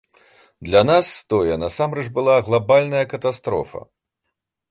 [0.69, 3.81] Для нас тое насамрэч была глабальная катастрофа.